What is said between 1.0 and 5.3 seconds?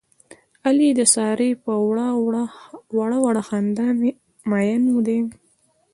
سارې په وړه وړه خندا مین دی.